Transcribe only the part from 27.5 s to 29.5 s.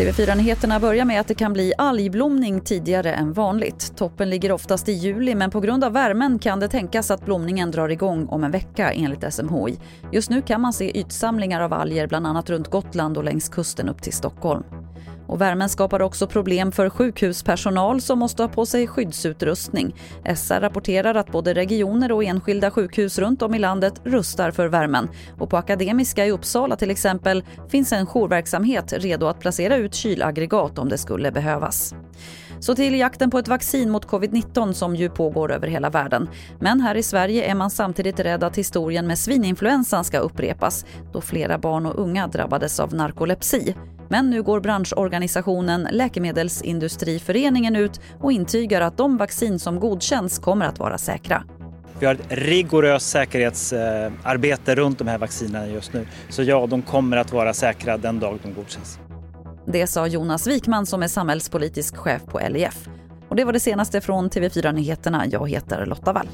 finns en jourverksamhet redo att